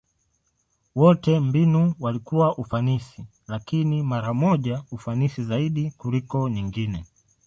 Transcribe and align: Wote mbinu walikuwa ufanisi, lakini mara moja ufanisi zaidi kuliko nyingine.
Wote 0.95 1.39
mbinu 1.39 1.93
walikuwa 1.99 2.57
ufanisi, 2.57 3.25
lakini 3.47 4.03
mara 4.03 4.33
moja 4.33 4.83
ufanisi 4.91 5.43
zaidi 5.43 5.91
kuliko 5.91 6.49
nyingine. 6.49 7.05